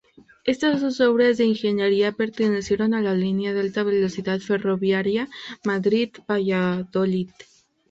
[0.45, 5.29] Estas dos obras de ingeniería pertenecen a la línea de alta velocidad ferroviaria
[5.63, 7.29] Madrid-Valladolid.